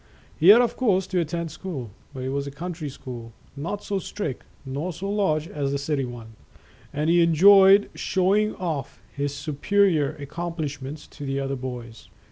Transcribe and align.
He 0.35 0.47
had 0.47 0.61
of 0.63 0.75
course 0.75 1.05
to 1.05 1.19
attend 1.19 1.51
school, 1.51 1.91
but 2.11 2.23
it 2.23 2.29
was 2.29 2.47
a 2.47 2.49
country 2.49 2.89
school, 2.89 3.33
not 3.55 3.83
so 3.83 3.99
strict 3.99 4.43
nor 4.65 4.91
so 4.91 5.07
large 5.11 5.47
as 5.47 5.71
the 5.71 5.77
city 5.77 6.05
one, 6.05 6.33
and 6.91 7.07
he 7.07 7.21
enjoyed 7.21 7.91
show 7.93 8.33
ing 8.35 8.55
off 8.55 8.99
his 9.15 9.31
superior 9.31 10.15
accomplishments 10.15 11.05
to 11.05 11.23
the 11.23 11.39
other 11.39 11.55
boys. 11.55 12.09